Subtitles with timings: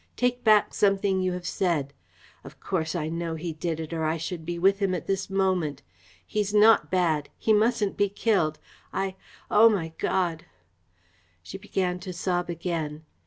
[0.15, 1.93] Take back something you have said.
[2.43, 5.29] Of course, I know he did it, or I should be with him at this
[5.29, 5.83] moment.
[6.25, 7.29] He's not bad.
[7.37, 8.57] He mustn't be killed.
[8.91, 9.13] I
[9.51, 10.45] oh, my God!"
[11.43, 13.03] She began to sob again.